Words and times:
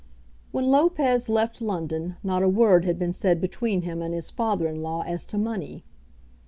When 0.51 0.65
Lopez 0.71 1.29
left 1.29 1.61
London 1.61 2.15
not 2.23 2.41
a 2.41 2.49
word 2.49 2.85
had 2.85 2.97
been 2.97 3.13
said 3.13 3.39
between 3.39 3.83
him 3.83 4.01
and 4.01 4.15
his 4.15 4.31
father 4.31 4.67
in 4.67 4.81
law 4.81 5.03
as 5.03 5.27
to 5.27 5.37
money. 5.37 5.83